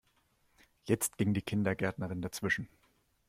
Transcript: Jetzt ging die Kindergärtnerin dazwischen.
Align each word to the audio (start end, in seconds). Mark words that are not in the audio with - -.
Jetzt 0.85 1.19
ging 1.19 1.35
die 1.35 1.43
Kindergärtnerin 1.43 2.23
dazwischen. 2.23 2.67